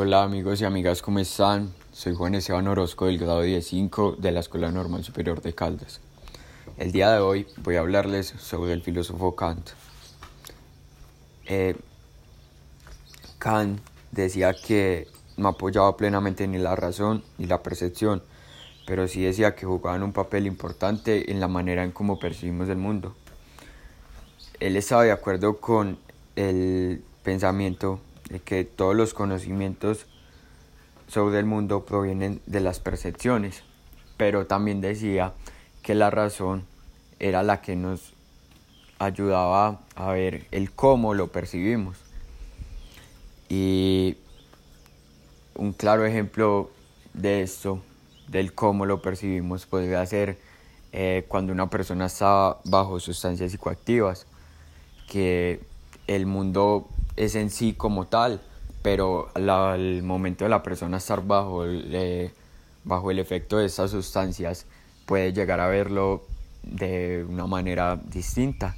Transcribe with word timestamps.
Hola 0.00 0.22
amigos 0.22 0.60
y 0.60 0.64
amigas, 0.64 1.02
¿cómo 1.02 1.18
están? 1.18 1.74
Soy 1.90 2.14
Juan 2.14 2.36
Esteban 2.36 2.68
Orozco 2.68 3.06
del 3.06 3.18
grado 3.18 3.42
15 3.42 3.90
de 4.18 4.30
la 4.30 4.38
Escuela 4.38 4.70
Normal 4.70 5.02
Superior 5.02 5.42
de 5.42 5.56
Caldas. 5.56 6.00
El 6.76 6.92
día 6.92 7.10
de 7.10 7.18
hoy 7.18 7.48
voy 7.64 7.74
a 7.74 7.80
hablarles 7.80 8.28
sobre 8.28 8.74
el 8.74 8.82
filósofo 8.82 9.34
Kant. 9.34 9.70
Eh, 11.46 11.74
Kant 13.40 13.80
decía 14.12 14.54
que 14.54 15.08
no 15.36 15.48
apoyaba 15.48 15.96
plenamente 15.96 16.46
ni 16.46 16.58
la 16.58 16.76
razón 16.76 17.24
ni 17.36 17.46
la 17.46 17.64
percepción, 17.64 18.22
pero 18.86 19.08
sí 19.08 19.22
decía 19.22 19.56
que 19.56 19.66
jugaban 19.66 20.04
un 20.04 20.12
papel 20.12 20.46
importante 20.46 21.32
en 21.32 21.40
la 21.40 21.48
manera 21.48 21.82
en 21.82 21.90
cómo 21.90 22.20
percibimos 22.20 22.68
el 22.68 22.78
mundo. 22.78 23.16
Él 24.60 24.76
estaba 24.76 25.02
de 25.02 25.10
acuerdo 25.10 25.58
con 25.58 25.98
el 26.36 27.02
pensamiento 27.24 27.98
de 28.28 28.40
que 28.40 28.64
todos 28.64 28.94
los 28.94 29.14
conocimientos 29.14 30.06
sobre 31.06 31.38
el 31.38 31.46
mundo 31.46 31.84
provienen 31.84 32.40
de 32.46 32.60
las 32.60 32.80
percepciones, 32.80 33.62
pero 34.16 34.46
también 34.46 34.80
decía 34.80 35.32
que 35.82 35.94
la 35.94 36.10
razón 36.10 36.64
era 37.18 37.42
la 37.42 37.60
que 37.62 37.76
nos 37.76 38.12
ayudaba 38.98 39.80
a 39.94 40.12
ver 40.12 40.46
el 40.50 40.70
cómo 40.72 41.14
lo 41.14 41.28
percibimos. 41.28 41.96
Y 43.48 44.16
un 45.54 45.72
claro 45.72 46.04
ejemplo 46.04 46.70
de 47.14 47.42
esto, 47.42 47.80
del 48.28 48.52
cómo 48.52 48.84
lo 48.84 49.00
percibimos, 49.00 49.66
podría 49.66 50.04
ser 50.04 50.38
eh, 50.92 51.24
cuando 51.28 51.52
una 51.52 51.70
persona 51.70 52.06
está 52.06 52.58
bajo 52.64 53.00
sustancias 53.00 53.52
psicoactivas, 53.52 54.26
que 55.08 55.60
el 56.06 56.26
mundo 56.26 56.88
es 57.18 57.34
en 57.34 57.50
sí 57.50 57.74
como 57.74 58.06
tal, 58.06 58.40
pero 58.80 59.30
al 59.34 60.02
momento 60.04 60.44
de 60.44 60.50
la 60.50 60.62
persona 60.62 60.98
estar 60.98 61.26
bajo 61.26 61.64
el, 61.64 61.90
eh, 61.92 62.32
bajo 62.84 63.10
el 63.10 63.18
efecto 63.18 63.58
de 63.58 63.66
esas 63.66 63.90
sustancias 63.90 64.66
puede 65.04 65.32
llegar 65.32 65.58
a 65.58 65.66
verlo 65.66 66.22
de 66.62 67.26
una 67.28 67.46
manera 67.46 67.96
distinta 67.96 68.76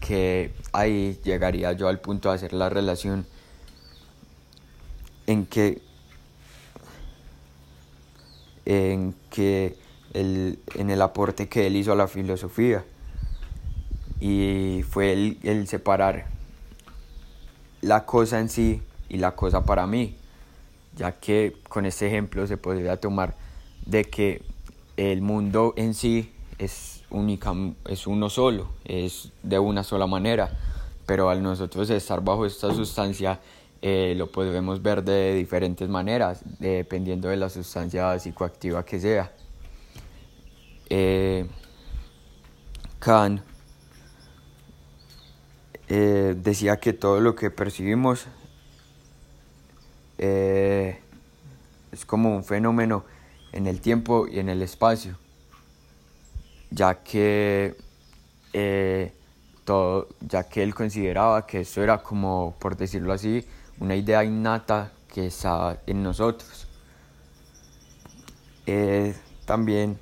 que 0.00 0.52
ahí 0.72 1.18
llegaría 1.24 1.72
yo 1.72 1.86
al 1.86 2.00
punto 2.00 2.28
de 2.28 2.34
hacer 2.34 2.52
la 2.52 2.68
relación 2.70 3.24
en 5.26 5.46
que 5.46 5.80
en 8.64 9.14
que 9.30 9.76
el, 10.12 10.58
en 10.74 10.90
el 10.90 11.00
aporte 11.02 11.48
que 11.48 11.68
él 11.68 11.76
hizo 11.76 11.92
a 11.92 11.96
la 11.96 12.08
filosofía 12.08 12.84
y 14.20 14.84
fue 14.90 15.12
el 15.12 15.68
separar 15.68 16.37
la 17.80 18.04
cosa 18.04 18.40
en 18.40 18.48
sí 18.48 18.82
y 19.08 19.18
la 19.18 19.34
cosa 19.34 19.64
para 19.64 19.86
mí, 19.86 20.16
ya 20.96 21.12
que 21.12 21.56
con 21.68 21.86
este 21.86 22.06
ejemplo 22.06 22.46
se 22.46 22.56
podría 22.56 22.98
tomar 22.98 23.34
de 23.86 24.04
que 24.04 24.42
el 24.96 25.22
mundo 25.22 25.74
en 25.76 25.94
sí 25.94 26.32
es 26.58 27.04
única, 27.10 27.54
es 27.86 28.06
uno 28.06 28.28
solo, 28.28 28.68
es 28.84 29.30
de 29.42 29.58
una 29.58 29.84
sola 29.84 30.06
manera, 30.06 30.50
pero 31.06 31.30
al 31.30 31.42
nosotros 31.42 31.88
estar 31.90 32.22
bajo 32.22 32.44
esta 32.44 32.74
sustancia 32.74 33.40
eh, 33.80 34.14
lo 34.16 34.26
podemos 34.30 34.82
ver 34.82 35.04
de 35.04 35.34
diferentes 35.34 35.88
maneras, 35.88 36.42
dependiendo 36.58 37.28
de 37.28 37.36
la 37.36 37.48
sustancia 37.48 38.18
psicoactiva 38.18 38.84
que 38.84 38.98
sea. 38.98 39.32
Eh, 40.90 41.46
eh, 45.90 46.34
decía 46.36 46.78
que 46.78 46.92
todo 46.92 47.20
lo 47.20 47.34
que 47.34 47.50
percibimos 47.50 48.26
eh, 50.18 51.00
es 51.90 52.04
como 52.04 52.36
un 52.36 52.44
fenómeno 52.44 53.04
en 53.52 53.66
el 53.66 53.80
tiempo 53.80 54.28
y 54.28 54.38
en 54.38 54.50
el 54.50 54.60
espacio, 54.60 55.16
ya 56.70 57.02
que, 57.02 57.74
eh, 58.52 59.12
todo, 59.64 60.08
ya 60.20 60.46
que 60.46 60.62
él 60.62 60.74
consideraba 60.74 61.46
que 61.46 61.60
eso 61.60 61.82
era 61.82 62.02
como, 62.02 62.54
por 62.58 62.76
decirlo 62.76 63.14
así, 63.14 63.46
una 63.80 63.96
idea 63.96 64.22
innata 64.24 64.92
que 65.12 65.28
está 65.28 65.80
en 65.86 66.02
nosotros. 66.02 66.66
también 69.46 69.98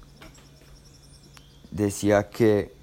decía 1.70 2.28
que 2.28 2.75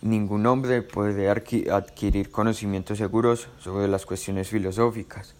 Ningún 0.00 0.46
hombre 0.46 0.82
puede 0.82 1.28
adquirir 1.28 2.30
conocimientos 2.30 2.98
seguros 2.98 3.48
sobre 3.58 3.88
las 3.88 4.06
cuestiones 4.06 4.48
filosóficas, 4.48 5.34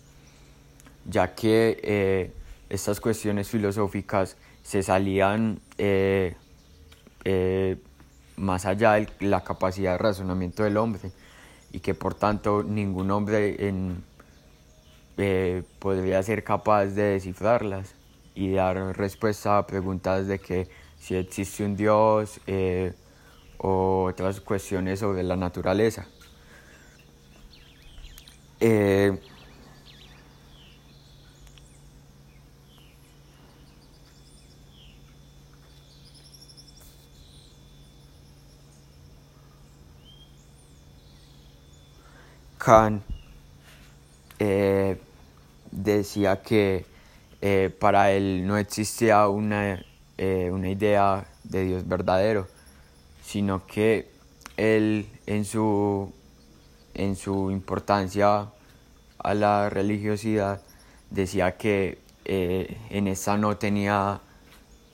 ya 1.05 1.33
que 1.37 1.79
eh, 1.81 2.33
estas 2.69 3.01
cuestiones 3.01 3.49
filosóficas 3.49 4.37
se 4.65 4.83
salían 4.83 5.61
eh, 5.79 6.35
eh, 7.25 7.77
más 8.37 8.67
allá 8.67 8.95
de 8.95 9.09
la 9.21 9.45
capacidad 9.45 9.93
de 9.93 9.99
razonamiento 9.99 10.65
del 10.65 10.77
hombre 10.77 11.13
y 11.71 11.79
que 11.79 11.95
por 11.95 12.15
tanto 12.15 12.65
ningún 12.65 13.13
hombre 13.13 13.69
en, 13.69 14.03
podría 15.79 16.21
ser 16.25 16.43
capaz 16.43 16.87
de 16.87 17.03
descifrarlas 17.03 17.95
y 18.35 18.55
dar 18.55 18.77
respuesta 18.97 19.59
a 19.59 19.67
preguntas 19.69 20.27
de 20.27 20.41
que 20.41 20.69
si 20.99 21.15
existe 21.15 21.65
un 21.65 21.77
Dios, 21.77 22.41
o 23.59 24.05
otras 24.05 24.41
cuestiones 24.41 25.01
sobre 25.01 25.23
la 25.23 25.37
naturaleza. 25.37 26.07
Eh, 28.61 29.13
Kant 42.59 43.03
eh, 44.39 45.01
decía 45.71 46.43
que 46.43 46.85
eh, 47.41 47.71
para 47.81 48.13
él 48.13 48.47
no 48.47 48.57
existía 48.59 49.29
una, 49.29 49.83
una 50.51 50.69
idea 50.69 51.27
de 51.45 51.65
Dios 51.65 51.87
verdadero, 51.89 52.49
sino 53.29 53.67
que 53.67 54.11
él 54.57 55.07
en 55.27 55.45
su, 55.45 56.11
en 56.95 57.15
su 57.15 57.51
importancia 57.51 58.49
a 59.19 59.35
la 59.35 59.69
religiosidad 59.69 60.63
decía 61.11 61.59
que 61.59 61.99
eh, 62.25 62.79
en 62.89 63.07
esa 63.07 63.37
no 63.37 63.59
tenía 63.59 64.23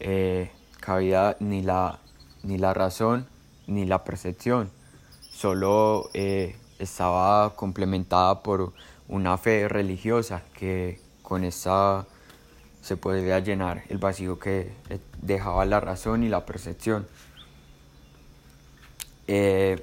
eh, 0.00 0.50
cabida 0.80 1.36
ni 1.38 1.62
la, 1.62 2.00
ni 2.42 2.58
la 2.58 2.74
razón 2.74 3.28
ni 3.68 3.84
la 3.84 4.02
percepción, 4.02 4.68
solo 5.30 6.10
eh, 6.12 6.56
estaba 6.80 7.54
complementada 7.54 8.42
por 8.42 8.72
una 9.06 9.38
fe 9.38 9.68
religiosa 9.68 10.42
que 10.58 11.00
con 11.22 11.44
esa 11.44 12.04
se 12.82 12.96
podría 12.96 13.38
llenar 13.38 13.84
el 13.88 13.98
vacío 13.98 14.40
que 14.40 14.72
dejaba 15.22 15.64
la 15.66 15.78
razón 15.78 16.24
y 16.24 16.28
la 16.28 16.44
percepción. 16.44 17.06
Eh, 19.26 19.82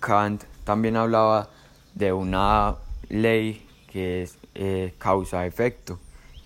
Kant 0.00 0.44
también 0.64 0.96
hablaba 0.96 1.48
de 1.94 2.12
una 2.12 2.76
ley 3.08 3.66
que 3.90 4.22
es 4.22 4.38
eh, 4.54 4.94
causa-efecto, 4.98 5.98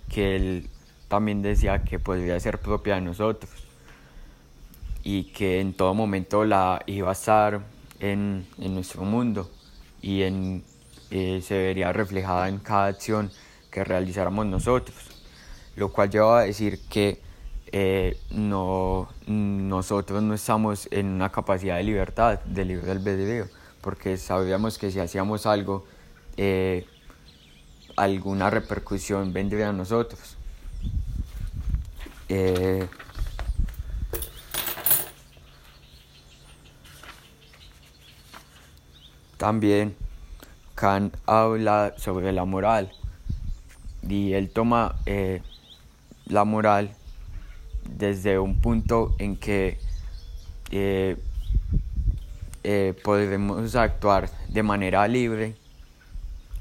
que 0.08 0.36
él 0.36 0.70
también 1.08 1.42
decía 1.42 1.84
que 1.84 1.98
podría 1.98 2.38
ser 2.40 2.58
propia 2.58 2.94
de 2.94 3.02
nosotros 3.02 3.50
y 5.02 5.24
que 5.24 5.60
en 5.60 5.74
todo 5.74 5.94
momento 5.94 6.44
la 6.44 6.82
iba 6.86 7.10
a 7.10 7.12
estar 7.12 7.60
en, 8.00 8.46
nuestro 8.58 9.02
mundo 9.02 9.50
y 10.00 10.22
en, 10.22 10.64
eh, 11.10 11.42
se 11.42 11.56
vería 11.56 11.92
reflejada 11.92 12.48
en 12.48 12.58
cada 12.58 12.86
acción 12.86 13.30
que 13.70 13.84
realizáramos 13.84 14.46
nosotros, 14.46 14.96
lo 15.76 15.90
cual 15.92 16.10
lleva 16.10 16.40
a 16.40 16.42
decir 16.44 16.80
que 16.88 17.20
eh, 17.74 18.20
no, 18.30 19.08
nosotros 19.26 20.22
no 20.22 20.34
estamos 20.34 20.88
en 20.90 21.06
una 21.06 21.32
capacidad 21.32 21.76
de 21.76 21.84
libertad, 21.84 22.38
de 22.40 22.66
libre 22.66 22.90
albedrío, 22.90 23.46
porque 23.80 24.18
sabíamos 24.18 24.76
que 24.76 24.90
si 24.90 25.00
hacíamos 25.00 25.46
algo, 25.46 25.86
eh, 26.36 26.86
alguna 27.96 28.50
repercusión 28.50 29.32
vendría 29.32 29.70
a 29.70 29.72
nosotros. 29.72 30.36
Eh, 32.28 32.86
también 39.38 39.96
Kant 40.74 41.16
habla 41.24 41.94
sobre 41.96 42.32
la 42.32 42.44
moral 42.44 42.92
y 44.06 44.34
él 44.34 44.50
toma 44.50 44.96
la 46.26 46.44
moral 46.44 46.94
desde 47.96 48.38
un 48.38 48.60
punto 48.60 49.14
en 49.18 49.36
que 49.36 49.78
eh, 50.70 51.16
eh, 52.64 52.94
podemos 53.02 53.74
actuar 53.74 54.30
de 54.48 54.62
manera 54.62 55.06
libre 55.08 55.54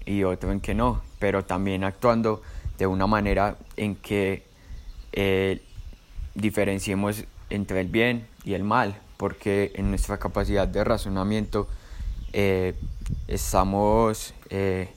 y 0.06 0.24
otro 0.24 0.51
en 0.51 0.60
que 0.60 0.74
no, 0.74 1.01
pero 1.19 1.45
también 1.45 1.83
actuando 1.83 2.42
de 2.78 2.88
una 2.88 3.07
manera 3.07 3.57
en 3.78 3.95
que 3.95 4.44
eh, 5.13 5.62
diferenciemos 6.33 7.25
entre 7.50 7.81
el 7.81 7.88
bien 7.88 8.27
y 8.44 8.54
el 8.54 8.63
mal, 8.63 9.00
porque 9.18 9.72
en 9.75 9.89
nuestra 9.89 10.18
capacidad 10.18 10.68
de 10.68 10.84
razonamiento 10.84 11.68
eh, 12.34 12.74
estamos 13.27 14.34
eh, 14.50 14.89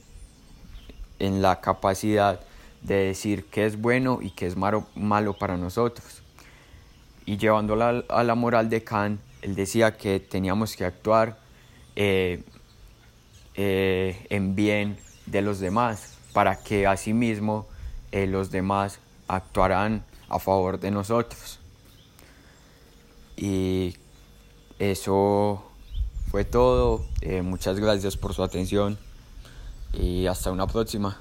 en 1.19 1.41
la 1.41 1.61
capacidad 1.61 2.39
de 2.81 2.95
decir 2.95 3.45
qué 3.51 3.65
es 3.65 3.79
bueno 3.79 4.19
y 4.21 4.31
qué 4.31 4.47
es 4.47 4.55
malo 4.57 5.33
para 5.37 5.57
nosotros. 5.57 6.24
Y 7.25 7.37
llevándola 7.37 8.03
a 8.09 8.23
la 8.23 8.35
moral 8.35 8.69
de 8.69 8.83
Kant, 8.83 9.19
él 9.41 9.55
decía 9.55 9.97
que 9.97 10.19
teníamos 10.19 10.75
que 10.75 10.85
actuar 10.85 11.37
eh, 11.95 12.43
en 13.55 14.55
bien 14.55 14.97
de 15.25 15.41
los 15.41 15.59
demás 15.59 16.17
para 16.33 16.61
que 16.61 16.85
asimismo 16.85 17.67
los 18.11 18.51
demás 18.51 18.99
actuarán 19.27 20.03
a 20.29 20.39
favor 20.39 20.79
de 20.79 20.91
nosotros. 20.91 21.59
Y 23.37 23.95
eso 24.79 25.63
fue 26.29 26.45
todo. 26.45 27.05
muchas 27.43 27.79
gracias 27.79 28.17
por 28.17 28.33
su 28.33 28.43
atención 28.43 28.97
y 29.93 30.27
hasta 30.27 30.51
una 30.51 30.67
próxima. 30.67 31.17